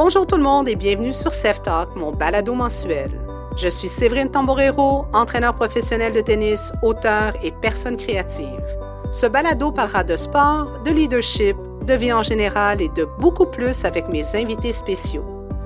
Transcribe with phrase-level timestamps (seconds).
[0.00, 3.10] Bonjour tout le monde et bienvenue sur Self Talk, mon balado mensuel.
[3.56, 8.62] Je suis Séverine Tamborero, entraîneur professionnel de tennis, auteur et personne créative.
[9.10, 13.84] Ce balado parlera de sport, de leadership, de vie en général et de beaucoup plus
[13.84, 15.24] avec mes invités spéciaux.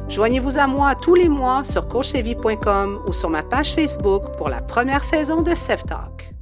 [0.08, 4.62] Joignez-vous à moi tous les mois sur coachevie.com ou sur ma page Facebook pour la
[4.62, 5.52] première saison de
[5.86, 6.32] Talk.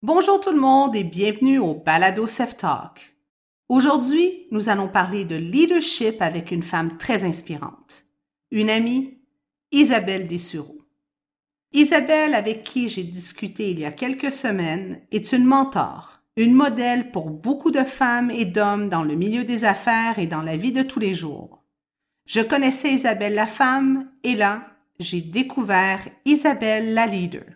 [0.00, 3.09] Bonjour tout le monde et bienvenue au balado Self Talk.
[3.70, 8.04] Aujourd'hui, nous allons parler de leadership avec une femme très inspirante,
[8.50, 9.20] une amie,
[9.70, 10.78] Isabelle Dessureau.
[11.70, 17.12] Isabelle, avec qui j'ai discuté il y a quelques semaines, est une mentor, une modèle
[17.12, 20.72] pour beaucoup de femmes et d'hommes dans le milieu des affaires et dans la vie
[20.72, 21.62] de tous les jours.
[22.26, 24.66] Je connaissais Isabelle la femme et là,
[24.98, 27.46] j'ai découvert Isabelle la leader.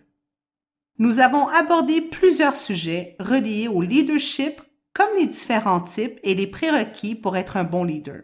[0.97, 4.61] Nous avons abordé plusieurs sujets reliés au leadership
[4.95, 8.23] comme les différents types et les prérequis pour être un bon leader.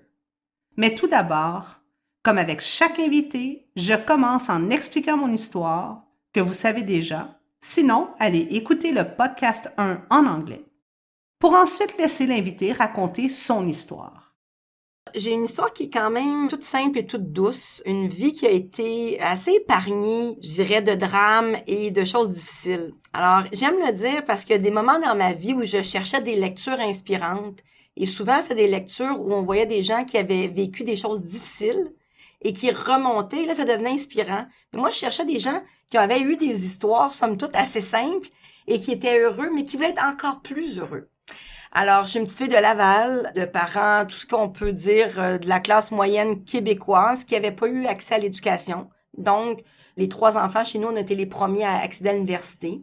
[0.77, 1.81] Mais tout d'abord,
[2.23, 7.39] comme avec chaque invité, je commence en expliquant mon histoire, que vous savez déjà.
[7.59, 10.65] Sinon, allez écouter le podcast 1 en anglais,
[11.39, 14.30] pour ensuite laisser l'invité raconter son histoire.
[15.15, 18.45] J'ai une histoire qui est quand même toute simple et toute douce, une vie qui
[18.45, 22.93] a été assez épargnée, je dirais, de drames et de choses difficiles.
[23.13, 25.81] Alors, j'aime le dire parce qu'il y a des moments dans ma vie où je
[25.81, 27.59] cherchais des lectures inspirantes
[27.97, 31.23] et souvent, c'est des lectures où on voyait des gens qui avaient vécu des choses
[31.23, 31.93] difficiles
[32.41, 34.45] et qui remontaient, là, ça devenait inspirant.
[34.73, 38.29] Mais moi, je cherchais des gens qui avaient eu des histoires, somme toute, assez simples
[38.67, 41.09] et qui étaient heureux, mais qui voulaient être encore plus heureux.
[41.73, 45.37] Alors, j'ai une petite fille de Laval, de parents, tout ce qu'on peut dire euh,
[45.37, 48.89] de la classe moyenne québécoise qui n'avait pas eu accès à l'éducation.
[49.17, 49.61] Donc,
[49.95, 52.81] les trois enfants chez nous, on était les premiers à accéder à l'université.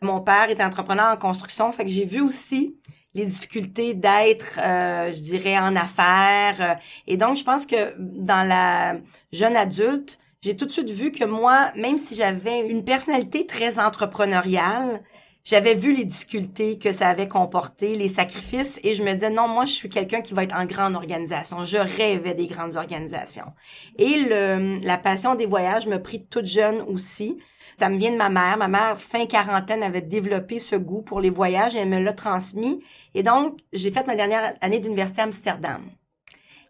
[0.00, 2.74] Mon père était entrepreneur en construction, fait que j'ai vu aussi
[3.14, 6.78] les difficultés d'être, euh, je dirais, en affaires.
[7.06, 8.94] Et donc, je pense que dans la
[9.32, 13.78] jeune adulte, j'ai tout de suite vu que moi, même si j'avais une personnalité très
[13.78, 15.02] entrepreneuriale,
[15.44, 19.48] j'avais vu les difficultés que ça avait comporté, les sacrifices, et je me disais, non,
[19.48, 21.64] moi, je suis quelqu'un qui va être en grande organisation.
[21.64, 23.52] Je rêvais des grandes organisations.
[23.98, 27.38] Et le, la passion des voyages me prit toute jeune aussi.
[27.76, 28.56] Ça me vient de ma mère.
[28.56, 32.12] Ma mère, fin quarantaine, avait développé ce goût pour les voyages et elle me l'a
[32.12, 32.84] transmis.
[33.14, 35.82] Et donc, j'ai fait ma dernière année d'université à Amsterdam.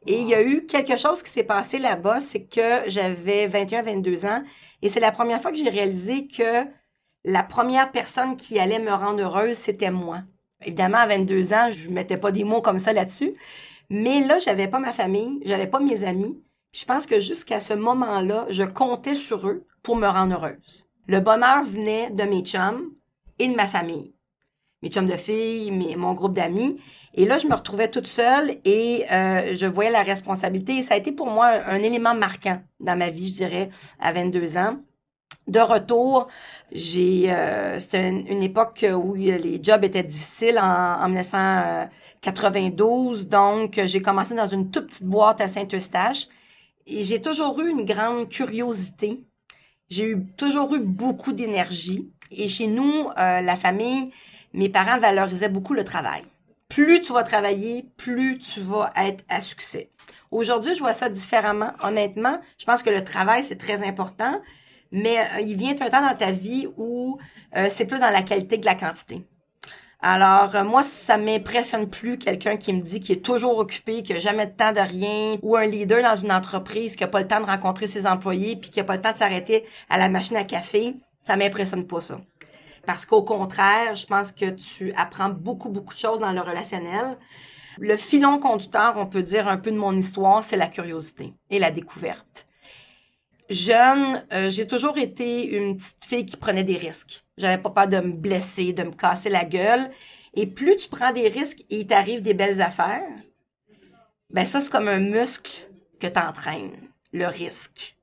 [0.06, 3.82] Et il y a eu quelque chose qui s'est passé là-bas, c'est que j'avais 21,
[3.82, 4.43] 22 ans,
[4.82, 6.66] et c'est la première fois que j'ai réalisé que
[7.25, 10.22] la première personne qui allait me rendre heureuse, c'était moi.
[10.65, 13.34] Évidemment, à 22 ans, je mettais pas des mots comme ça là-dessus.
[13.91, 16.41] Mais là, j'avais pas ma famille, j'avais pas mes amis.
[16.72, 20.87] Je pense que jusqu'à ce moment-là, je comptais sur eux pour me rendre heureuse.
[21.06, 22.93] Le bonheur venait de mes chums
[23.38, 24.15] et de ma famille.
[24.82, 26.81] Mes chums de filles, mes, mon groupe d'amis.
[27.15, 30.81] Et là, je me retrouvais toute seule et euh, je voyais la responsabilité.
[30.81, 33.69] Ça a été pour moi un élément marquant dans ma vie, je dirais,
[34.00, 34.78] à 22 ans
[35.49, 36.29] de retour,
[36.71, 44.35] j'ai euh, c'était une, époque où les jobs étaient difficiles en, 1992, donc j'ai commencé
[44.35, 46.29] dans une toute petite boîte à Saint-Eustache
[46.87, 49.25] et j'ai toujours eu une grande curiosité.
[49.91, 54.11] J'ai eu toujours eu beaucoup d'énergie et chez nous, euh, la famille,
[54.55, 56.23] mes parents valorisaient beaucoup le travail.
[56.69, 59.91] Plus tu vas travailler, plus tu vas être à succès.
[60.31, 61.73] Aujourd'hui, je vois ça différemment.
[61.83, 64.41] Honnêtement, je pense que le travail, c'est très important,
[64.93, 67.19] mais euh, il vient un temps dans ta vie où
[67.57, 69.27] euh, c'est plus dans la qualité que la quantité.
[70.05, 74.17] Alors, euh, moi, ça m'impressionne plus quelqu'un qui me dit qu'il est toujours occupé, qu'il
[74.17, 77.21] n'a jamais de temps de rien, ou un leader dans une entreprise qui n'a pas
[77.21, 79.99] le temps de rencontrer ses employés, puis qui n'a pas le temps de s'arrêter à
[79.99, 80.97] la machine à café.
[81.25, 82.21] Ça m'impressionne pas ça.
[82.85, 87.17] Parce qu'au contraire, je pense que tu apprends beaucoup, beaucoup de choses dans le relationnel.
[87.79, 91.61] Le filon conducteur, on peut dire un peu de mon histoire, c'est la curiosité et
[91.61, 92.49] la découverte
[93.53, 97.25] jeune, euh, j'ai toujours été une petite fille qui prenait des risques.
[97.37, 99.91] J'avais pas peur de me blesser, de me casser la gueule.
[100.35, 103.09] Et plus tu prends des risques et il t'arrive des belles affaires,
[104.31, 105.69] ben ça, c'est comme un muscle
[106.00, 106.79] que tu
[107.12, 107.97] le risque.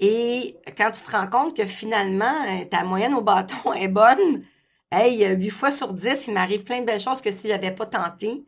[0.00, 4.44] Et quand tu te rends compte que finalement, euh, ta moyenne au bâton est bonne,
[4.90, 7.86] hey, 8 fois sur 10, il m'arrive plein de belles choses que si j'avais pas
[7.86, 8.44] tenté,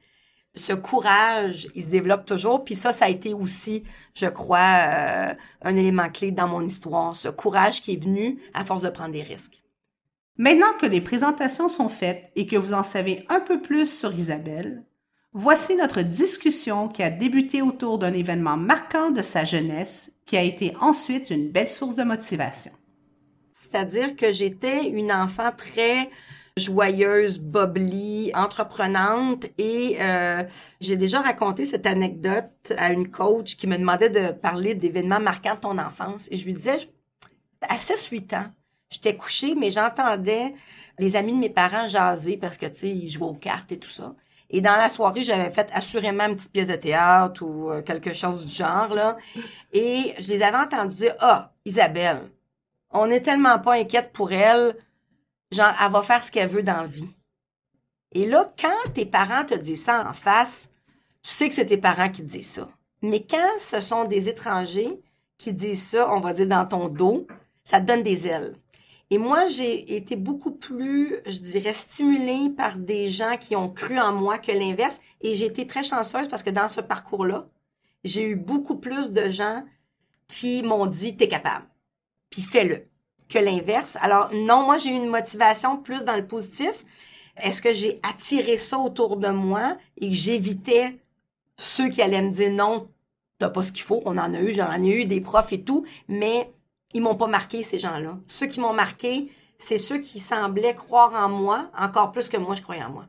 [0.57, 2.65] ce courage, il se développe toujours.
[2.65, 7.15] Puis ça, ça a été aussi, je crois, euh, un élément clé dans mon histoire.
[7.15, 9.63] Ce courage qui est venu à force de prendre des risques.
[10.39, 14.13] Maintenant que les présentations sont faites et que vous en savez un peu plus sur
[14.13, 14.85] Isabelle,
[15.33, 20.43] voici notre discussion qui a débuté autour d'un événement marquant de sa jeunesse qui a
[20.43, 22.73] été ensuite une belle source de motivation.
[23.53, 26.11] C'est-à-dire que j'étais une enfant très
[26.57, 29.47] joyeuse, bubbly, entreprenante.
[29.59, 30.45] Et euh,
[30.81, 35.55] j'ai déjà raconté cette anecdote à une coach qui me demandait de parler d'événements marquants
[35.55, 36.29] de ton enfance.
[36.31, 36.79] Et je lui disais
[37.69, 38.47] à 6-8 ans,
[38.91, 40.55] j'étais couchée mais j'entendais
[40.99, 43.79] les amis de mes parents jaser parce que tu sais ils jouaient aux cartes et
[43.79, 44.15] tout ça.
[44.49, 48.15] Et dans la soirée, j'avais fait assurément une petite pièce de théâtre ou euh, quelque
[48.15, 49.17] chose du genre là.
[49.73, 52.31] Et je les avais entendus dire "Ah, Isabelle,
[52.91, 54.77] on est tellement pas inquiète pour elle,
[55.53, 57.09] genre elle va faire ce qu'elle veut dans la vie."
[58.13, 60.71] Et là, quand tes parents te disent ça en face,
[61.23, 62.69] tu sais que c'est tes parents qui te disent ça.
[63.03, 65.01] Mais quand ce sont des étrangers
[65.39, 67.27] qui disent ça, on va dire dans ton dos,
[67.65, 68.57] ça te donne des ailes.
[69.11, 73.99] Et moi, j'ai été beaucoup plus, je dirais, stimulée par des gens qui ont cru
[73.99, 75.01] en moi que l'inverse.
[75.21, 77.47] Et j'ai été très chanceuse parce que dans ce parcours-là,
[78.03, 79.65] j'ai eu beaucoup plus de gens
[80.27, 81.67] qui m'ont dit, t'es capable.
[82.31, 82.89] Puis fais-le.
[83.29, 83.97] Que l'inverse.
[84.01, 86.85] Alors, non, moi, j'ai eu une motivation plus dans le positif.
[87.43, 90.97] Est-ce que j'ai attiré ça autour de moi et que j'évitais
[91.59, 92.89] ceux qui allaient me dire non,
[93.39, 94.03] t'as pas ce qu'il faut.
[94.05, 96.51] On en a eu, j'en ai eu des profs et tout, mais
[96.95, 98.19] ils m'ont pas marqué, ces gens-là.
[98.29, 102.55] Ceux qui m'ont marqué, c'est ceux qui semblaient croire en moi encore plus que moi,
[102.55, 103.07] je croyais en moi.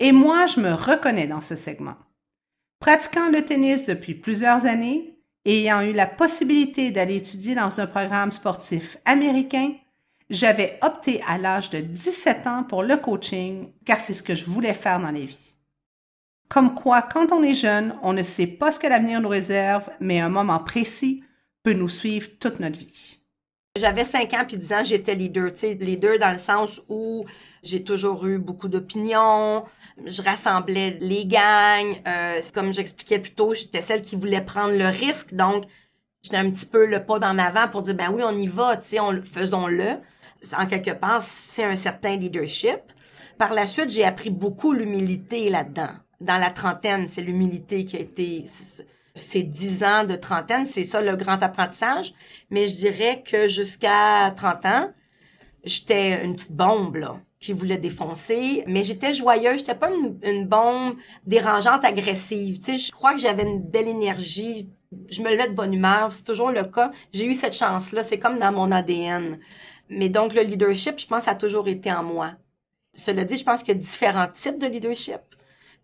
[0.00, 1.96] Et moi, je me reconnais dans ce segment.
[2.80, 8.32] Pratiquant le tennis depuis plusieurs années ayant eu la possibilité d'aller étudier dans un programme
[8.32, 9.72] sportif américain,
[10.30, 14.44] j'avais opté à l'âge de 17 ans pour le coaching car c'est ce que je
[14.44, 15.56] voulais faire dans les vies.
[16.48, 19.90] Comme quoi, quand on est jeune, on ne sait pas ce que l'avenir nous réserve,
[20.00, 21.22] mais un moment précis
[21.62, 23.17] peut nous suivre toute notre vie.
[23.76, 25.52] J'avais 5 ans puis 10 ans, j'étais leader.
[25.52, 27.24] Tu sais, leader dans le sens où
[27.62, 29.64] j'ai toujours eu beaucoup d'opinions,
[30.04, 32.00] je rassemblais les gangs.
[32.06, 35.34] Euh, comme j'expliquais plus tôt, j'étais celle qui voulait prendre le risque.
[35.34, 35.64] Donc,
[36.22, 38.76] j'étais un petit peu le pas en avant pour dire, ben oui, on y va,
[38.76, 39.98] tu sais, faisons-le.
[40.56, 42.80] En quelque part, c'est un certain leadership.
[43.38, 48.00] Par la suite, j'ai appris beaucoup l'humilité là-dedans dans la trentaine, c'est l'humilité qui a
[48.00, 48.44] été
[49.18, 52.14] ces dix ans de trentaine, c'est ça le grand apprentissage.
[52.50, 54.90] Mais je dirais que jusqu'à 30 ans,
[55.64, 59.90] j'étais une petite bombe là qui voulait défoncer, mais j'étais joyeuse, j'étais pas
[60.22, 62.58] une, bombe dérangeante, agressive.
[62.58, 64.68] Tu sais, je crois que j'avais une belle énergie,
[65.08, 66.90] je me levais de bonne humeur, c'est toujours le cas.
[67.12, 69.38] J'ai eu cette chance-là, c'est comme dans mon ADN.
[69.88, 72.32] Mais donc le leadership, je pense, a toujours été en moi.
[72.94, 75.20] Cela dit, je pense qu'il y a différents types de leadership.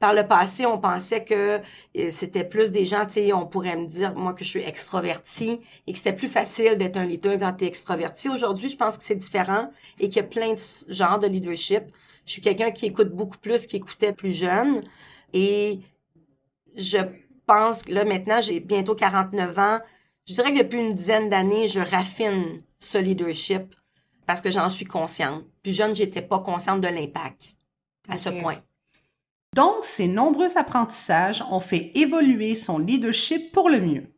[0.01, 1.61] Par le passé, on pensait que
[1.97, 4.63] euh, c'était plus des gens, tu sais, on pourrait me dire, moi, que je suis
[4.63, 8.29] extravertie et que c'était plus facile d'être un leader quand tu es extraverti.
[8.29, 11.85] Aujourd'hui, je pense que c'est différent et qu'il y a plein de genres de leadership.
[12.27, 14.83] Je suis quelqu'un qui écoute beaucoup plus qui écoutait plus jeune
[15.33, 15.81] et
[16.77, 16.99] je
[17.47, 19.79] pense que là, maintenant, j'ai bientôt 49 ans.
[20.27, 23.75] Je dirais que depuis une dizaine d'années, je raffine ce leadership
[24.27, 25.45] parce que j'en suis consciente.
[25.63, 27.55] Plus jeune, j'étais pas consciente de l'impact
[28.09, 28.63] à ce point.
[29.55, 34.13] Donc, ces nombreux apprentissages ont fait évoluer son leadership pour le mieux.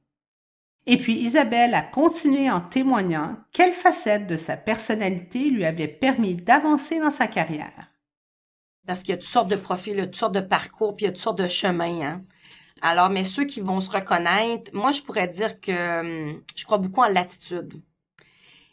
[0.87, 6.37] Et puis Isabelle a continué en témoignant quelle facette de sa personnalité lui avait permis
[6.37, 7.91] d'avancer dans sa carrière.
[8.87, 11.11] Parce qu'il y a toutes sortes de profils, toutes sortes de parcours, puis il y
[11.11, 12.01] a toutes sortes de chemins.
[12.01, 12.25] Hein?
[12.81, 16.01] Alors, mais ceux qui vont se reconnaître, moi, je pourrais dire que
[16.31, 17.75] hum, je crois beaucoup en l'attitude.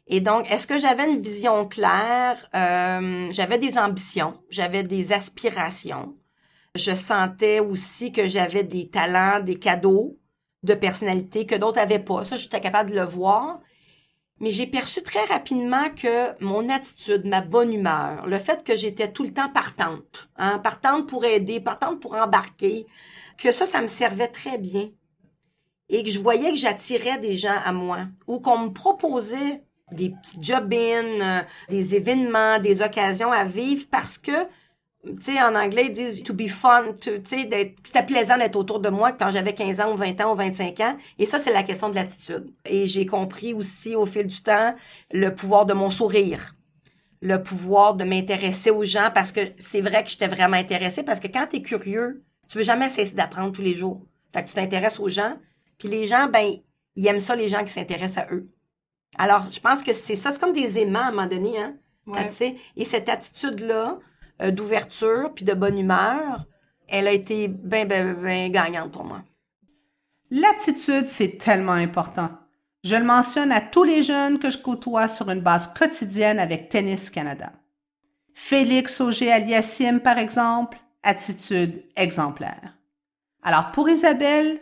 [0.07, 2.38] Et donc, est-ce que j'avais une vision claire?
[2.56, 6.15] Euh, j'avais des ambitions, j'avais des aspirations.
[6.75, 10.17] Je sentais aussi que j'avais des talents, des cadeaux
[10.63, 12.24] de personnalité que d'autres avaient pas.
[12.24, 13.59] Ça, j'étais capable de le voir.
[14.39, 19.12] Mais j'ai perçu très rapidement que mon attitude, ma bonne humeur, le fait que j'étais
[19.12, 22.88] tout le temps partante, hein, partante pour aider, partante pour embarquer,
[23.38, 24.89] que ça, ça me servait très bien.
[25.89, 30.09] Et que je voyais que j'attirais des gens à moi ou qu'on me proposait des
[30.09, 34.31] petits job-in, euh, des événements, des occasions à vivre parce que
[35.05, 38.79] tu sais, en anglais, ils disent to be fun, tu sais, c'était plaisant d'être autour
[38.79, 40.98] de moi quand j'avais 15 ans ou 20 ans ou 25 ans.
[41.19, 42.53] Et ça, c'est la question de l'attitude.
[42.65, 44.75] Et j'ai compris aussi au fil du temps
[45.12, 46.55] le pouvoir de mon sourire,
[47.22, 51.19] le pouvoir de m'intéresser aux gens parce que c'est vrai que j'étais vraiment intéressée parce
[51.19, 54.01] que quand tu es curieux, tu veux jamais cesser d'apprendre tous les jours.
[54.33, 55.38] Fait que tu t'intéresses aux gens,
[55.77, 56.53] puis les gens, ben,
[56.95, 58.48] ils aiment ça, les gens qui s'intéressent à eux.
[59.17, 61.75] Alors, je pense que c'est ça, c'est comme des aimants à un moment donné, hein.
[62.05, 62.29] Ouais.
[62.75, 64.00] Et cette attitude-là,
[64.43, 66.45] euh, d'ouverture puis de bonne humeur,
[66.88, 69.23] elle a été bien, bien, bien gagnante pour moi.
[70.29, 72.29] L'attitude, c'est tellement important.
[72.83, 76.69] Je le mentionne à tous les jeunes que je côtoie sur une base quotidienne avec
[76.69, 77.53] Tennis Canada.
[78.33, 82.77] Félix Auger-Aliassime, par exemple, attitude exemplaire.
[83.41, 84.59] Alors pour Isabelle,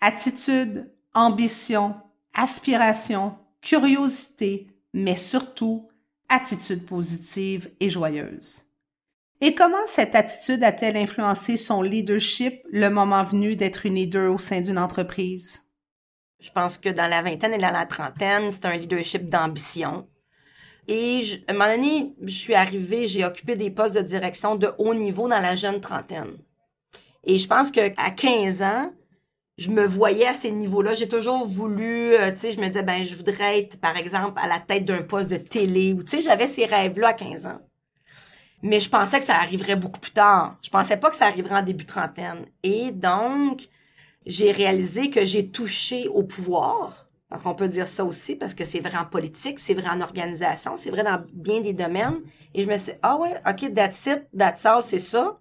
[0.00, 1.94] attitude, ambition,
[2.34, 5.88] aspiration, curiosité, mais surtout
[6.28, 8.64] attitude positive et joyeuse.
[9.40, 14.38] Et comment cette attitude a-t-elle influencé son leadership le moment venu d'être une leader au
[14.38, 15.68] sein d'une entreprise?
[16.40, 20.06] Je pense que dans la vingtaine et dans la trentaine, c'est un leadership d'ambition.
[20.86, 24.70] Et à un moment donné, je suis arrivée, j'ai occupé des postes de direction de
[24.78, 26.36] haut niveau dans la jeune trentaine.
[27.24, 28.92] Et je pense que à 15 ans,
[29.56, 30.94] je me voyais à ces niveaux-là.
[30.94, 34.38] J'ai toujours voulu, euh, tu sais, je me disais, ben, je voudrais être, par exemple,
[34.42, 35.92] à la tête d'un poste de télé.
[35.92, 37.60] Ou, tu sais, j'avais ces rêves-là à 15 ans.
[38.64, 40.56] Mais je pensais que ça arriverait beaucoup plus tard.
[40.62, 42.46] Je pensais pas que ça arriverait en début trentaine.
[42.62, 43.68] Et donc,
[44.24, 47.06] j'ai réalisé que j'ai touché au pouvoir.
[47.30, 50.00] Donc, on peut dire ça aussi parce que c'est vrai en politique, c'est vrai en
[50.00, 52.22] organisation, c'est vrai dans bien des domaines.
[52.54, 55.38] Et je me suis dit, ah ouais, OK, that's it, that's all, c'est ça.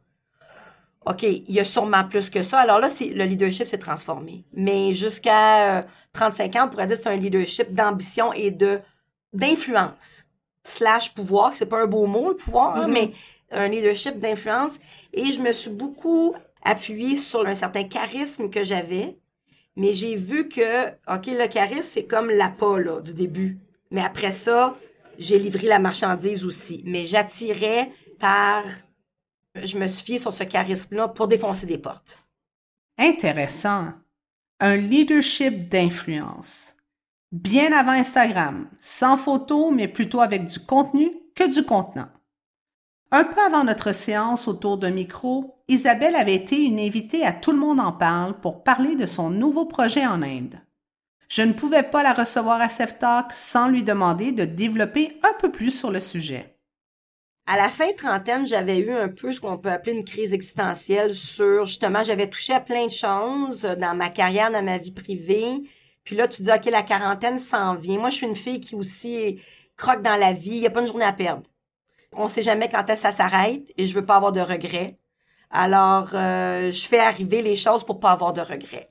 [1.05, 2.59] OK, il y a sûrement plus que ça.
[2.59, 4.43] Alors là, le leadership s'est transformé.
[4.51, 8.51] Mais jusqu'à 35 euh, ans, on pourrait dire que c'est un leadership d'ambition et
[9.31, 10.25] d'influence
[10.63, 11.55] slash pouvoir.
[11.55, 12.91] C'est pas un beau mot, le pouvoir, hein, mm-hmm.
[12.91, 13.11] mais
[13.51, 14.79] un leadership d'influence.
[15.13, 19.17] Et je me suis beaucoup appuyée sur un certain charisme que j'avais.
[19.75, 23.57] Mais j'ai vu que, OK, le charisme, c'est comme l'appât, là, du début.
[23.91, 24.77] Mais après ça,
[25.17, 26.83] j'ai livré la marchandise aussi.
[26.85, 28.63] Mais j'attirais par
[29.55, 32.19] je me suis fiée sur ce charisme-là pour défoncer des portes.
[32.97, 33.93] Intéressant.
[34.59, 36.75] Un leadership d'influence.
[37.33, 42.09] Bien avant Instagram, sans photo, mais plutôt avec du contenu que du contenant.
[43.09, 47.51] Un peu avant notre séance autour d'un micro, Isabelle avait été une invitée à Tout
[47.51, 50.59] le monde en parle pour parler de son nouveau projet en Inde.
[51.27, 55.49] Je ne pouvais pas la recevoir à Talk sans lui demander de développer un peu
[55.49, 56.59] plus sur le sujet.
[57.47, 61.15] À la fin trentaine, j'avais eu un peu ce qu'on peut appeler une crise existentielle
[61.15, 65.63] sur, justement, j'avais touché à plein de choses dans ma carrière, dans ma vie privée.
[66.03, 67.99] Puis là, tu dis, OK, la quarantaine s'en vient.
[67.99, 69.41] Moi, je suis une fille qui aussi
[69.77, 70.55] croque dans la vie.
[70.55, 71.43] Il n'y a pas une journée à perdre.
[72.13, 74.99] On sait jamais quand est-ce ça s'arrête et je veux pas avoir de regrets.
[75.49, 78.89] Alors, euh, je fais arriver les choses pour pas avoir de regrets.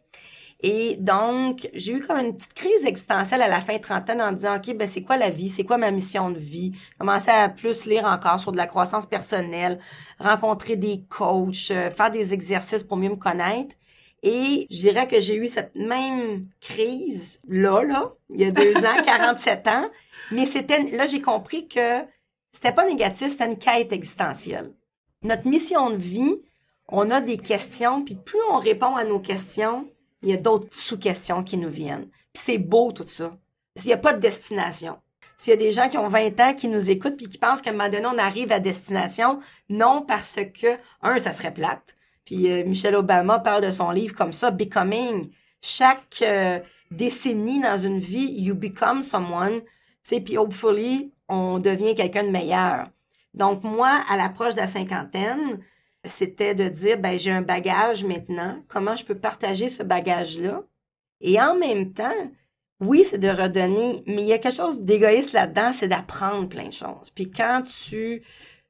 [0.63, 4.57] Et donc, j'ai eu comme une petite crise existentielle à la fin trentaine en disant,
[4.57, 5.49] OK, ben c'est quoi la vie?
[5.49, 6.73] C'est quoi ma mission de vie?
[6.99, 9.81] Commencer à plus lire encore sur de la croissance personnelle,
[10.21, 13.75] rencontrer des coachs, euh, faire des exercices pour mieux me connaître.
[14.23, 18.77] Et je dirais que j'ai eu cette même crise là, là, il y a deux
[18.77, 19.91] ans, 47 ans.
[20.31, 22.03] Mais c'était, là, j'ai compris que
[22.53, 24.73] c'était pas négatif, c'était une quête existentielle.
[25.23, 26.37] Notre mission de vie,
[26.89, 29.89] on a des questions, puis plus on répond à nos questions,
[30.23, 32.09] il y a d'autres sous-questions qui nous viennent.
[32.33, 33.37] Puis c'est beau tout ça.
[33.77, 34.99] S'il n'y a pas de destination.
[35.37, 37.63] S'il y a des gens qui ont 20 ans qui nous écoutent puis qui pensent
[37.63, 41.97] qu'à un moment donné, on arrive à destination, non parce que, un, ça serait plate.
[42.25, 45.31] Puis euh, Michelle Obama parle de son livre comme ça, Becoming.
[45.61, 46.61] Chaque euh,
[46.91, 49.63] décennie dans une vie, you become someone.
[50.07, 52.91] Tu puis hopefully, on devient quelqu'un de meilleur.
[53.35, 55.61] Donc moi, à l'approche de la cinquantaine,
[56.05, 60.63] c'était de dire, ben, j'ai un bagage maintenant, comment je peux partager ce bagage-là?
[61.21, 62.11] Et en même temps,
[62.81, 66.67] oui, c'est de redonner, mais il y a quelque chose d'égoïste là-dedans, c'est d'apprendre plein
[66.67, 67.11] de choses.
[67.15, 68.23] Puis quand tu...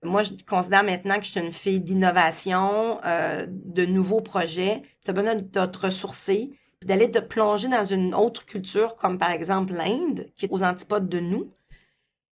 [0.02, 4.82] Moi, je considère maintenant que je suis une fille d'innovation, euh, de nouveaux projets.
[5.04, 9.16] Tu as besoin de te ressourcer, puis d'aller te plonger dans une autre culture, comme
[9.16, 11.52] par exemple l'Inde, qui est aux antipodes de nous.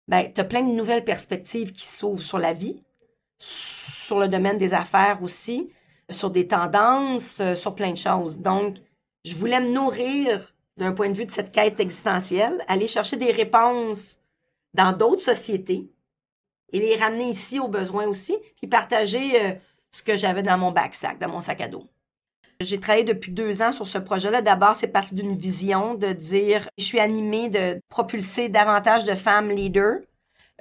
[0.08, 2.82] Ben, tu as plein de nouvelles perspectives qui s'ouvrent sur la vie,
[3.38, 5.70] sur le domaine des affaires aussi,
[6.10, 8.40] sur des tendances, euh, sur plein de choses.
[8.40, 8.78] Donc,
[9.24, 13.30] je voulais me nourrir d'un point de vue de cette quête existentielle, aller chercher des
[13.30, 14.18] réponses
[14.74, 15.88] dans d'autres sociétés
[16.72, 19.52] et les ramener ici aux besoins aussi, puis partager euh,
[19.90, 21.84] ce que j'avais dans mon backsack, dans mon sac à dos.
[22.60, 24.42] J'ai travaillé depuis deux ans sur ce projet-là.
[24.42, 29.48] D'abord, c'est parti d'une vision de dire, je suis animée de propulser davantage de femmes
[29.48, 30.00] leaders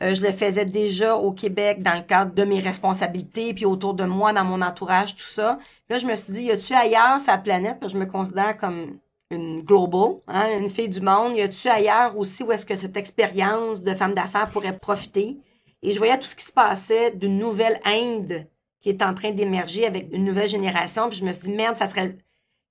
[0.02, 3.94] euh, je le faisais déjà au Québec dans le cadre de mes responsabilités, puis autour
[3.94, 5.60] de moi, dans mon entourage, tout ça.
[5.90, 8.98] Là, je me suis dit, y a-tu ailleurs sa planète, parce je me considère comme
[9.30, 12.98] une global, hein, une fille du monde, y a-tu ailleurs aussi où est-ce que cette
[12.98, 15.38] expérience de femme d'affaires pourrait profiter?
[15.82, 18.48] Et je voyais tout ce qui se passait d'une nouvelle Inde
[18.82, 21.76] qui est en train d'émerger avec une nouvelle génération, puis je me suis dit, merde,
[21.76, 22.18] ça serait...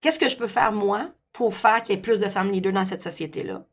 [0.00, 2.72] Qu'est-ce que je peux faire, moi, pour faire qu'il y ait plus de femmes leaders
[2.72, 3.66] dans cette société-là?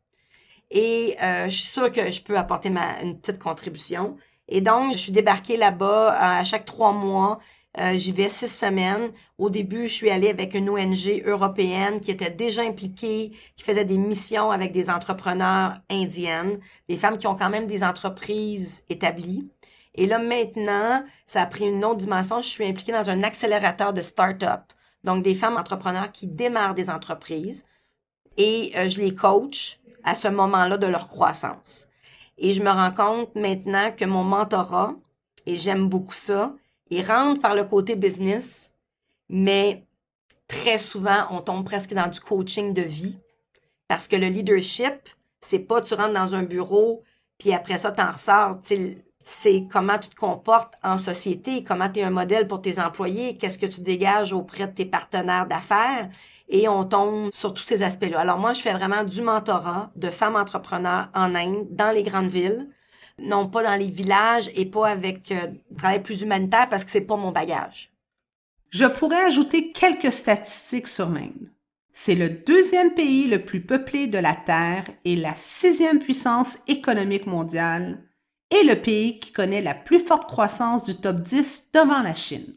[0.71, 4.17] et euh, je suis sûre que je peux apporter ma, une petite contribution.
[4.47, 7.39] Et donc, je suis débarquée là-bas euh, à chaque trois mois.
[7.77, 9.11] Euh, j'y vais six semaines.
[9.37, 13.83] Au début, je suis allée avec une ONG européenne qui était déjà impliquée, qui faisait
[13.83, 19.49] des missions avec des entrepreneurs indiennes, des femmes qui ont quand même des entreprises établies.
[19.93, 22.41] Et là, maintenant, ça a pris une autre dimension.
[22.41, 24.61] Je suis impliquée dans un accélérateur de start-up.
[25.03, 27.65] Donc, des femmes entrepreneurs qui démarrent des entreprises.
[28.37, 31.87] Et je les coach à ce moment-là de leur croissance.
[32.37, 34.95] Et je me rends compte maintenant que mon mentorat,
[35.45, 36.53] et j'aime beaucoup ça,
[36.89, 38.71] Ils rentrent par le côté business,
[39.29, 39.85] mais
[40.47, 43.17] très souvent, on tombe presque dans du coaching de vie.
[43.87, 45.09] Parce que le leadership,
[45.41, 47.03] c'est pas tu rentres dans un bureau,
[47.37, 48.59] puis après ça, t'en ressors.
[49.23, 53.33] C'est comment tu te comportes en société, comment tu es un modèle pour tes employés,
[53.35, 56.09] qu'est-ce que tu dégages auprès de tes partenaires d'affaires.
[56.47, 58.19] Et on tombe sur tous ces aspects-là.
[58.19, 62.27] Alors moi, je fais vraiment du mentorat de femmes entrepreneurs en Inde, dans les grandes
[62.29, 62.69] villes,
[63.19, 67.01] non pas dans les villages et pas avec euh, travail plus humanitaire parce que c'est
[67.01, 67.91] pas mon bagage.
[68.69, 71.49] Je pourrais ajouter quelques statistiques sur l'Inde.
[71.93, 77.25] C'est le deuxième pays le plus peuplé de la Terre et la sixième puissance économique
[77.25, 78.03] mondiale,
[78.51, 82.53] et le pays qui connaît la plus forte croissance du top 10 devant la Chine.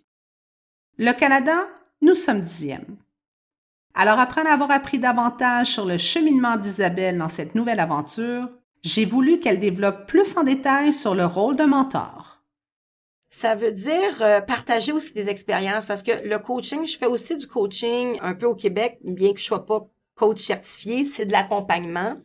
[0.99, 1.69] Le Canada,
[2.03, 2.97] nous sommes dixième.
[3.95, 8.49] Alors après en avoir appris davantage sur le cheminement d'Isabelle dans cette nouvelle aventure,
[8.83, 12.43] j'ai voulu qu'elle développe plus en détail sur le rôle de mentor.
[13.31, 17.37] Ça veut dire euh, partager aussi des expériences parce que le coaching, je fais aussi
[17.37, 21.33] du coaching un peu au Québec, bien que je sois pas coach certifié, c'est de
[21.33, 22.17] l'accompagnement.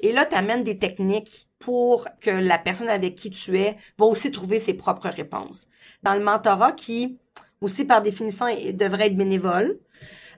[0.00, 4.06] Et là, tu amènes des techniques pour que la personne avec qui tu es va
[4.06, 5.66] aussi trouver ses propres réponses.
[6.02, 7.18] Dans le mentorat qui,
[7.60, 9.78] aussi par définition, devrait être bénévole,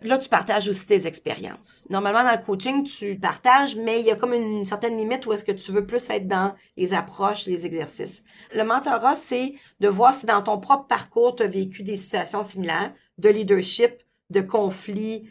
[0.02, 1.86] Là, tu partages aussi tes expériences.
[1.90, 5.32] Normalement, dans le coaching, tu partages, mais il y a comme une certaine limite où
[5.32, 8.22] est-ce que tu veux plus être dans les approches, les exercices.
[8.54, 12.42] Le mentorat, c'est de voir si dans ton propre parcours, tu as vécu des situations
[12.42, 15.30] similaires de leadership, de conflits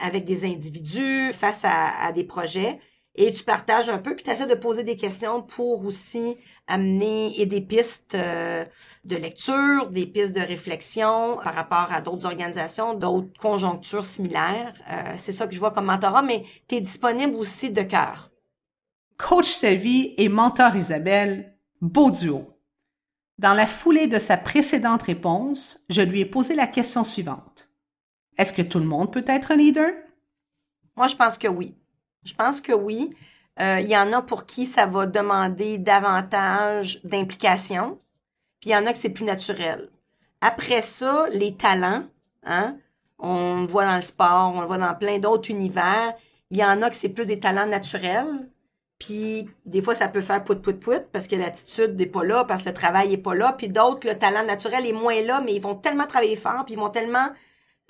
[0.00, 2.78] avec des individus face à, à des projets
[3.16, 7.32] et tu partages un peu, puis tu essaies de poser des questions pour aussi amener
[7.40, 8.64] et des pistes euh,
[9.04, 14.74] de lecture, des pistes de réflexion par rapport à d'autres organisations, d'autres conjonctures similaires.
[14.90, 18.30] Euh, c'est ça que je vois comme mentorat, mais tu es disponible aussi de cœur.
[19.16, 22.52] Coach Sylvie et mentor Isabelle, beau duo.
[23.38, 27.68] Dans la foulée de sa précédente réponse, je lui ai posé la question suivante.
[28.36, 29.90] Est-ce que tout le monde peut être un leader?
[30.96, 31.74] Moi, je pense que oui.
[32.26, 33.14] Je pense que oui.
[33.60, 37.98] Euh, il y en a pour qui ça va demander davantage d'implication,
[38.60, 39.88] puis il y en a que c'est plus naturel.
[40.42, 42.04] Après ça, les talents,
[42.44, 42.76] hein,
[43.18, 46.14] on le voit dans le sport, on le voit dans plein d'autres univers.
[46.50, 48.50] Il y en a que c'est plus des talents naturels,
[48.98, 52.44] puis des fois ça peut faire pout pout pout parce que l'attitude n'est pas là,
[52.44, 55.40] parce que le travail est pas là, puis d'autres le talent naturel est moins là,
[55.40, 57.28] mais ils vont tellement travailler fort, puis ils vont tellement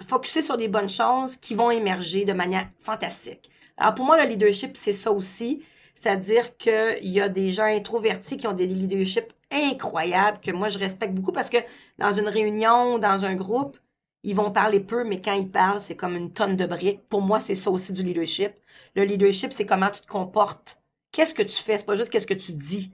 [0.07, 3.51] focuser sur des bonnes choses qui vont émerger de manière fantastique.
[3.77, 5.63] Alors pour moi, le leadership, c'est ça aussi.
[5.95, 10.79] C'est-à-dire qu'il y a des gens introvertis qui ont des leaderships incroyables que moi je
[10.79, 11.59] respecte beaucoup parce que
[11.99, 13.79] dans une réunion, dans un groupe,
[14.23, 17.09] ils vont parler peu, mais quand ils parlent, c'est comme une tonne de briques.
[17.09, 18.53] Pour moi, c'est ça aussi du leadership.
[18.97, 20.83] Le leadership, c'est comment tu te comportes.
[21.13, 21.79] Qu'est-ce que tu fais?
[21.79, 22.91] C'est pas juste qu'est-ce que tu dis.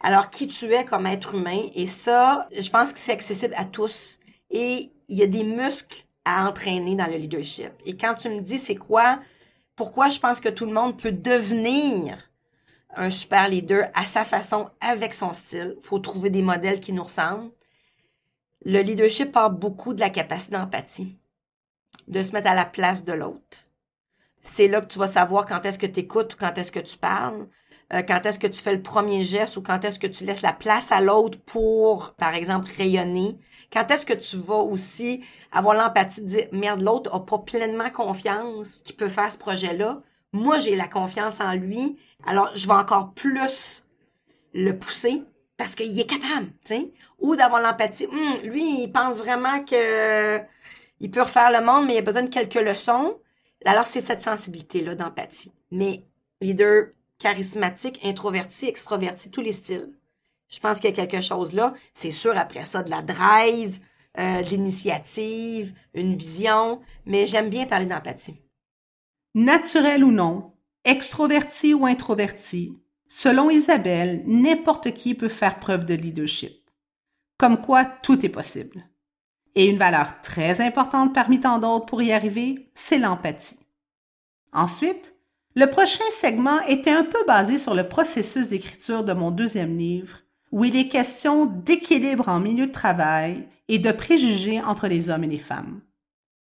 [0.00, 1.62] Alors, qui tu es comme être humain.
[1.74, 4.18] Et ça, je pense que c'est accessible à tous.
[4.50, 7.72] Et il y a des muscles à entraîner dans le leadership.
[7.86, 9.18] Et quand tu me dis c'est quoi
[9.80, 12.30] pourquoi je pense que tout le monde peut devenir
[12.94, 15.76] un super leader à sa façon, avec son style.
[15.78, 17.50] Il faut trouver des modèles qui nous ressemblent.
[18.66, 21.16] Le leadership part beaucoup de la capacité d'empathie,
[22.08, 23.56] de se mettre à la place de l'autre.
[24.42, 26.80] C'est là que tu vas savoir quand est-ce que tu écoutes ou quand est-ce que
[26.80, 27.48] tu parles,
[27.94, 30.42] euh, quand est-ce que tu fais le premier geste ou quand est-ce que tu laisses
[30.42, 33.38] la place à l'autre pour, par exemple, rayonner.
[33.72, 37.90] Quand est-ce que tu vas aussi avoir l'empathie de dire merde, l'autre a pas pleinement
[37.90, 40.02] confiance qu'il peut faire ce projet-là?
[40.32, 41.98] Moi, j'ai la confiance en lui.
[42.26, 43.84] Alors, je vais encore plus
[44.54, 45.22] le pousser
[45.56, 46.52] parce qu'il est capable.
[47.18, 48.06] Ou d'avoir l'empathie.
[48.06, 50.40] Hum, lui, il pense vraiment que
[51.00, 53.18] il peut refaire le monde, mais il a besoin de quelques leçons.
[53.64, 55.52] Alors, c'est cette sensibilité-là d'empathie.
[55.70, 56.04] Mais
[56.40, 59.90] leader charismatique, introverti, extroverti, tous les styles.
[60.50, 61.74] Je pense qu'il y a quelque chose là.
[61.92, 63.78] C'est sûr, après ça, de la drive,
[64.18, 68.40] euh, de l'initiative, une vision, mais j'aime bien parler d'empathie.
[69.34, 70.52] Naturel ou non,
[70.84, 76.68] extroverti ou introverti, selon Isabelle, n'importe qui peut faire preuve de leadership.
[77.38, 78.84] Comme quoi, tout est possible.
[79.54, 83.58] Et une valeur très importante parmi tant d'autres pour y arriver, c'est l'empathie.
[84.52, 85.14] Ensuite,
[85.54, 90.18] le prochain segment était un peu basé sur le processus d'écriture de mon deuxième livre,
[90.52, 95.24] où il est question d'équilibre en milieu de travail et de préjugés entre les hommes
[95.24, 95.80] et les femmes.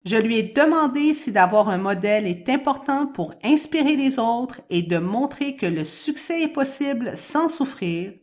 [0.07, 4.83] Je lui ai demandé si d'avoir un modèle est important pour inspirer les autres et
[4.83, 8.15] de montrer que le succès est possible sans souffrir,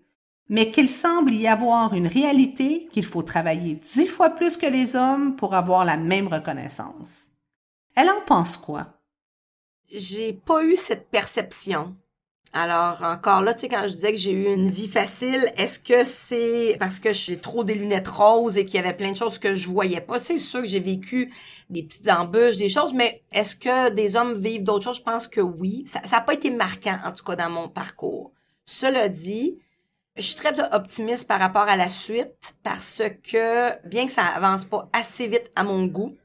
[0.50, 4.96] mais qu'il semble y avoir une réalité qu'il faut travailler dix fois plus que les
[4.96, 7.30] hommes pour avoir la même reconnaissance.
[7.96, 9.00] Elle en pense quoi?
[9.94, 11.96] J'ai pas eu cette perception
[12.54, 15.80] Alors, encore là, tu sais, quand je disais que j'ai eu une vie facile, est-ce
[15.80, 19.18] que c'est parce que j'ai trop des lunettes roses et qu'il y avait plein de
[19.18, 20.18] choses que je voyais pas?
[20.18, 21.34] C'est sûr que j'ai vécu
[21.70, 24.98] des petites embûches, des choses, mais est-ce que des hommes vivent d'autres choses?
[24.98, 25.84] Je pense que oui.
[25.88, 28.32] Ça n'a pas été marquant, en tout cas, dans mon parcours.
[28.66, 29.60] Cela dit,
[30.16, 34.66] je suis très optimiste par rapport à la suite parce que, bien que ça avance
[34.66, 36.16] pas assez vite à mon goût,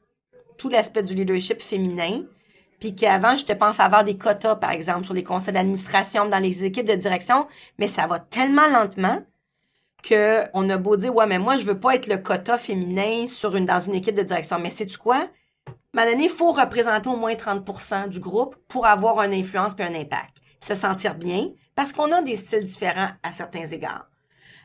[0.57, 2.23] tout l'aspect du leadership féminin,
[2.83, 6.39] puis qu'avant, j'étais pas en faveur des quotas, par exemple, sur les conseils d'administration, dans
[6.39, 7.47] les équipes de direction,
[7.79, 9.21] mais ça va tellement lentement
[10.03, 13.25] que on a beau dire, ouais, mais moi, je veux pas être le quota féminin
[13.25, 14.59] sur une, dans une équipe de direction.
[14.59, 15.29] Mais sais-tu quoi?
[15.95, 19.95] À il faut représenter au moins 30% du groupe pour avoir une influence et un
[19.95, 20.39] impact.
[20.59, 24.09] se sentir bien, parce qu'on a des styles différents à certains égards.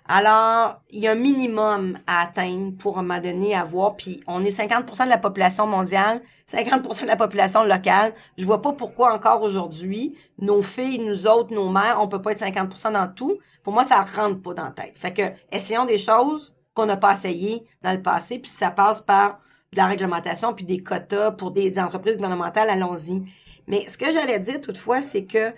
[0.09, 4.45] Alors, il y a un minimum à atteindre pour un moment donné avoir, puis on
[4.45, 8.15] est 50% de la population mondiale, 50% de la population locale.
[8.39, 12.33] Je vois pas pourquoi encore aujourd'hui, nos filles, nous autres, nos mères, on peut pas
[12.33, 13.39] être 50% dans tout.
[13.63, 14.97] Pour moi, ça rentre pas dans la tête.
[14.97, 19.03] Fait que, essayons des choses qu'on n'a pas essayé dans le passé, puis ça passe
[19.03, 19.41] par
[19.73, 23.23] de la réglementation, puis des quotas pour des entreprises gouvernementales, allons-y.
[23.67, 25.53] Mais ce que j'allais dire toutefois, c'est que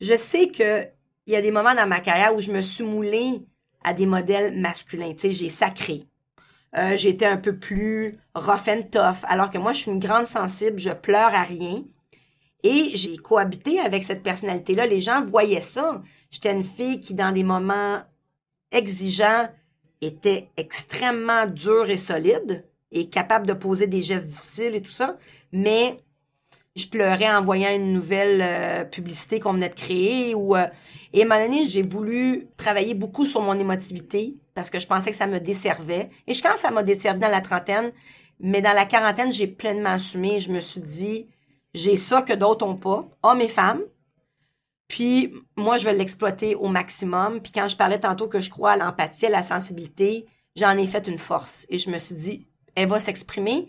[0.00, 0.88] je sais que
[1.26, 3.46] il y a des moments dans ma carrière où je me suis moulée
[3.84, 5.12] à des modèles masculins.
[5.12, 6.02] Tu sais, j'ai sacré.
[6.76, 10.26] Euh, j'étais un peu plus rough and tough, alors que moi, je suis une grande
[10.26, 11.84] sensible, je pleure à rien.
[12.62, 14.86] Et j'ai cohabité avec cette personnalité-là.
[14.86, 16.02] Les gens voyaient ça.
[16.30, 18.00] J'étais une fille qui, dans des moments
[18.70, 19.48] exigeants,
[20.00, 25.16] était extrêmement dure et solide et capable de poser des gestes difficiles et tout ça.
[25.52, 25.98] Mais
[26.76, 30.66] je pleurais en voyant une nouvelle euh, publicité qu'on venait de créer euh,
[31.12, 35.10] et à un moment j'ai voulu travailler beaucoup sur mon émotivité parce que je pensais
[35.10, 36.10] que ça me desservait.
[36.26, 37.92] Et je pense que ça m'a desservi dans la trentaine,
[38.40, 40.40] mais dans la quarantaine, j'ai pleinement assumé.
[40.40, 41.28] Je me suis dit,
[41.74, 43.82] j'ai ça que d'autres ont pas, hommes et femmes.
[44.88, 47.40] Puis moi, je vais l'exploiter au maximum.
[47.40, 50.86] Puis quand je parlais tantôt que je crois à l'empathie, à la sensibilité, j'en ai
[50.86, 51.66] fait une force.
[51.70, 53.68] Et je me suis dit, elle va s'exprimer.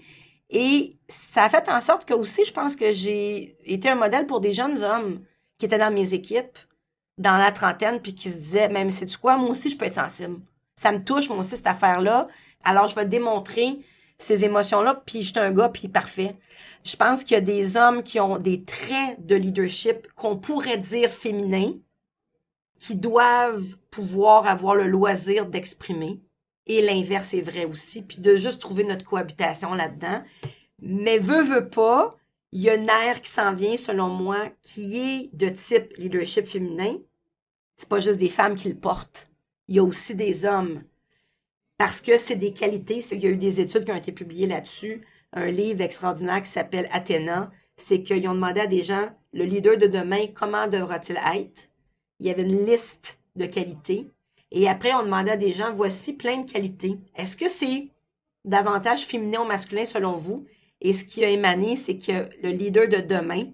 [0.49, 4.25] Et ça a fait en sorte que aussi, je pense que j'ai été un modèle
[4.25, 5.21] pour des jeunes hommes
[5.57, 6.57] qui étaient dans mes équipes
[7.17, 9.93] dans la trentaine puis qui se disaient, même du quoi, moi aussi je peux être
[9.93, 10.39] sensible.
[10.75, 12.27] Ça me touche moi aussi cette affaire-là.
[12.63, 13.79] Alors je vais démontrer
[14.17, 16.35] ces émotions-là puis je suis un gars puis parfait.
[16.83, 20.77] Je pense qu'il y a des hommes qui ont des traits de leadership qu'on pourrait
[20.77, 21.73] dire féminins
[22.79, 26.19] qui doivent pouvoir avoir le loisir d'exprimer.
[26.65, 30.21] Et l'inverse est vrai aussi, puis de juste trouver notre cohabitation là-dedans.
[30.81, 32.17] Mais veut, veut pas,
[32.51, 36.45] il y a une ère qui s'en vient, selon moi, qui est de type leadership
[36.45, 36.97] féminin.
[37.77, 39.29] C'est pas juste des femmes qui le portent.
[39.67, 40.83] Il y a aussi des hommes.
[41.77, 42.99] Parce que c'est des qualités.
[43.11, 45.01] Il y a eu des études qui ont été publiées là-dessus.
[45.33, 47.51] Un livre extraordinaire qui s'appelle Athéna.
[47.75, 51.69] C'est qu'ils ont demandé à des gens, le leader de demain, comment devra-t-il être?
[52.19, 54.07] Il y avait une liste de qualités.
[54.51, 56.99] Et après, on demandait à des gens, voici plein de qualités.
[57.15, 57.87] Est-ce que c'est
[58.45, 60.45] davantage féminin ou masculin selon vous?
[60.81, 63.45] Et ce qui a émané, c'est que le leader de demain,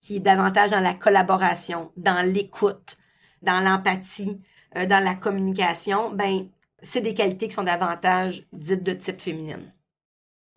[0.00, 2.96] qui est davantage dans la collaboration, dans l'écoute,
[3.42, 4.40] dans l'empathie,
[4.76, 6.48] euh, dans la communication, ben,
[6.82, 9.72] c'est des qualités qui sont davantage dites de type féminine.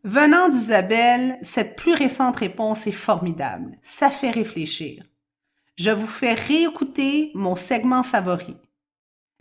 [0.04, 3.78] Venant d'Isabelle, cette plus récente réponse est formidable.
[3.82, 5.04] Ça fait réfléchir.
[5.78, 8.56] Je vous fais réécouter mon segment favori.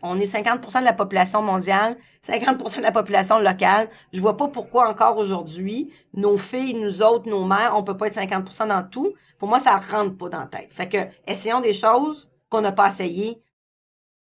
[0.02, 3.88] On est 50% de la population mondiale, 50% de la population locale.
[4.12, 8.08] Je vois pas pourquoi encore aujourd'hui, nos filles, nous autres, nos mères, on peut pas
[8.08, 9.14] être 50% dans tout.
[9.38, 10.72] Pour moi, ça rentre pas dans la tête.
[10.72, 13.42] Fait que, essayons des choses qu'on n'a pas essayées.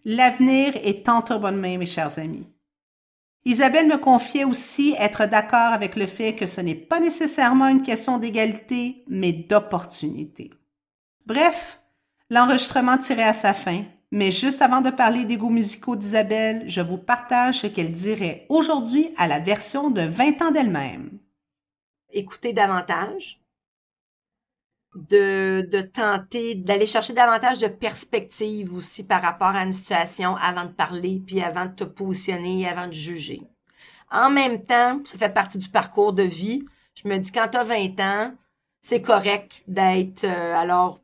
[0.05, 2.47] L'avenir est entre bonnes mains, mes chers amis.
[3.45, 7.83] Isabelle me confiait aussi être d'accord avec le fait que ce n'est pas nécessairement une
[7.83, 10.51] question d'égalité, mais d'opportunité.
[11.27, 11.81] Bref,
[12.29, 13.85] l'enregistrement tirait à sa fin.
[14.13, 18.45] Mais juste avant de parler des goûts musicaux d'Isabelle, je vous partage ce qu'elle dirait
[18.49, 21.21] aujourd'hui à la version de 20 ans d'elle-même.
[22.13, 23.40] Écoutez davantage,
[24.95, 30.73] de, tenter d'aller chercher davantage de perspectives aussi par rapport à une situation avant de
[30.73, 33.43] parler, puis avant de te positionner, avant de juger.
[34.11, 36.65] En même temps, ça fait partie du parcours de vie.
[36.95, 38.35] Je me dis, quand tu as 20 ans,
[38.81, 41.01] c'est correct d'être euh, alors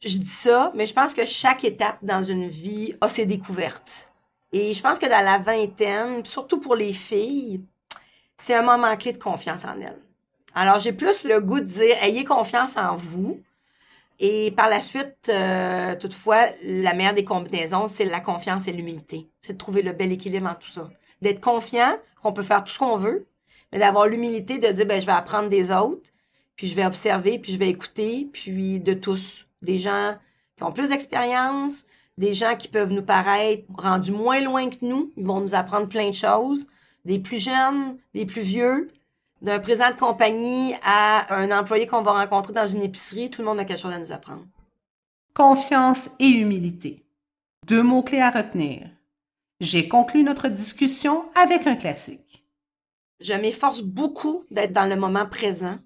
[0.00, 4.12] je dis ça, mais je pense que chaque étape dans une vie a ses découvertes.
[4.52, 7.64] Et je pense que dans la vingtaine, surtout pour les filles,
[8.36, 10.00] c'est un moment clé de confiance en elles.
[10.60, 13.40] Alors, j'ai plus le goût de dire, ayez confiance en vous.
[14.18, 19.28] Et par la suite, euh, toutefois, la meilleure des combinaisons, c'est la confiance et l'humilité.
[19.40, 20.90] C'est de trouver le bel équilibre en tout ça.
[21.22, 23.28] D'être confiant qu'on peut faire tout ce qu'on veut,
[23.70, 26.10] mais d'avoir l'humilité de dire, ben, je vais apprendre des autres,
[26.56, 30.16] puis je vais observer, puis je vais écouter, puis de tous des gens
[30.56, 31.84] qui ont plus d'expérience,
[32.16, 35.86] des gens qui peuvent nous paraître rendus moins loin que nous, ils vont nous apprendre
[35.86, 36.66] plein de choses,
[37.04, 38.88] des plus jeunes, des plus vieux,
[39.42, 43.48] d'un président de compagnie à un employé qu'on va rencontrer dans une épicerie, tout le
[43.48, 44.44] monde a quelque chose à nous apprendre.
[45.34, 47.04] Confiance et humilité.
[47.66, 48.88] Deux mots-clés à retenir.
[49.60, 52.44] J'ai conclu notre discussion avec un classique.
[53.20, 55.78] Je m'efforce beaucoup d'être dans le moment présent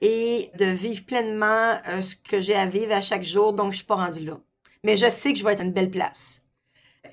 [0.00, 3.78] et de vivre pleinement euh, ce que j'ai à vivre à chaque jour, donc je
[3.78, 4.40] suis pas rendue là.
[4.82, 6.42] Mais je sais que je vais être à une belle place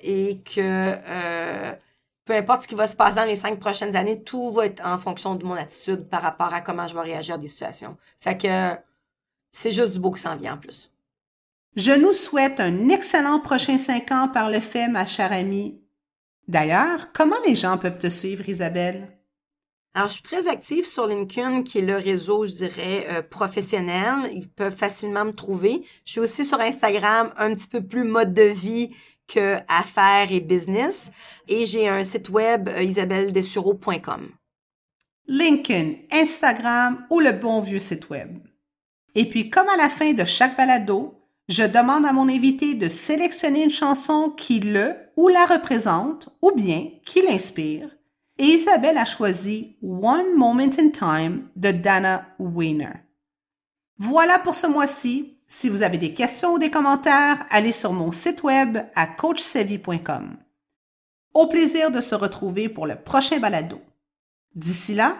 [0.02, 1.72] et que euh,
[2.28, 4.84] peu importe ce qui va se passer dans les cinq prochaines années, tout va être
[4.84, 7.96] en fonction de mon attitude par rapport à comment je vais réagir à des situations.
[8.20, 8.78] Fait que
[9.50, 10.92] c'est juste du beau qui s'en vient en plus.
[11.74, 15.80] Je nous souhaite un excellent prochain cinq ans par le fait, ma chère amie.
[16.48, 19.08] D'ailleurs, comment les gens peuvent te suivre, Isabelle?
[19.94, 24.30] Alors, je suis très active sur LinkedIn, qui est le réseau, je dirais, euh, professionnel.
[24.34, 25.82] Ils peuvent facilement me trouver.
[26.04, 28.90] Je suis aussi sur Instagram, un petit peu plus mode de vie
[29.28, 31.12] que affaires et business.
[31.46, 34.30] Et j'ai un site web, euh, isabelledesureau.com.
[35.28, 38.38] LinkedIn, Instagram ou le bon vieux site web.
[39.14, 41.14] Et puis, comme à la fin de chaque balado,
[41.48, 46.52] je demande à mon invité de sélectionner une chanson qui le ou la représente ou
[46.52, 47.90] bien qui l'inspire.
[48.38, 53.02] Et Isabelle a choisi One Moment in Time de Dana Weiner.
[53.98, 55.37] Voilà pour ce mois-ci.
[55.48, 60.36] Si vous avez des questions ou des commentaires, allez sur mon site web à coachsevi.com.
[61.32, 63.80] Au plaisir de se retrouver pour le prochain balado.
[64.54, 65.16] D'ici là,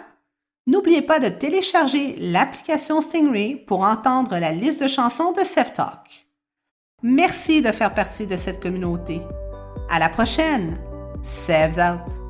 [0.67, 6.27] n'oubliez pas de télécharger l'application Stingray pour entendre la liste de chansons de Self Talk.
[7.03, 9.23] Merci de faire partie de cette communauté.
[9.88, 10.77] À la prochaine.
[11.23, 12.28] Sevs out.